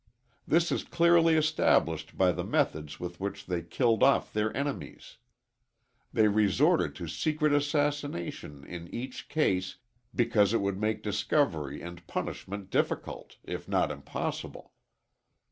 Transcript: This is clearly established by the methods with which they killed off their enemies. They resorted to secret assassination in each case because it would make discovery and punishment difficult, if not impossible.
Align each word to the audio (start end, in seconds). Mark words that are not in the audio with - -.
This 0.47 0.71
is 0.71 0.83
clearly 0.83 1.35
established 1.35 2.17
by 2.17 2.31
the 2.31 2.43
methods 2.43 2.99
with 2.99 3.19
which 3.19 3.45
they 3.45 3.61
killed 3.61 4.01
off 4.01 4.33
their 4.33 4.51
enemies. 4.57 5.17
They 6.11 6.27
resorted 6.27 6.95
to 6.95 7.07
secret 7.07 7.53
assassination 7.53 8.63
in 8.63 8.87
each 8.91 9.29
case 9.29 9.75
because 10.15 10.55
it 10.55 10.59
would 10.61 10.81
make 10.81 11.03
discovery 11.03 11.83
and 11.83 12.07
punishment 12.07 12.71
difficult, 12.71 13.37
if 13.43 13.69
not 13.69 13.91
impossible. 13.91 14.71